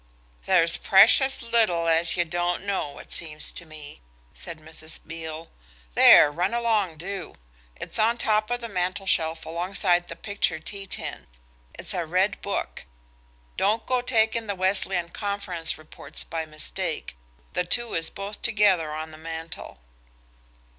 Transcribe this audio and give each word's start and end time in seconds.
"There's 0.47 0.77
precious 0.77 1.43
little 1.43 1.87
as 1.87 2.17
ye 2.17 2.23
don't 2.23 2.63
know, 2.65 2.97
it 2.97 3.11
seems 3.11 3.51
to 3.51 3.67
me," 3.67 4.01
said 4.33 4.57
Mrs. 4.57 4.99
Beale. 5.05 5.51
"There, 5.93 6.31
run 6.31 6.55
along 6.55 6.97
do. 6.97 7.35
It's 7.75 7.99
on 7.99 8.17
top 8.17 8.49
of 8.49 8.61
the 8.61 8.67
mantelshelf 8.67 9.45
alongside 9.45 10.07
the 10.07 10.15
picture 10.15 10.57
tea 10.57 10.87
tin. 10.87 11.27
It's 11.75 11.93
a 11.93 12.03
red 12.07 12.41
book. 12.41 12.85
Don't 13.57 13.85
go 13.85 14.01
taking 14.01 14.47
the 14.47 14.55
Wesleyan 14.55 15.09
Conference 15.09 15.77
Reports 15.77 16.23
by 16.23 16.47
mistake, 16.47 17.15
the 17.53 17.63
two 17.63 17.93
is 17.93 18.09
both 18.09 18.41
together 18.41 18.91
on 18.91 19.11
the 19.11 19.19
mantel." 19.19 19.81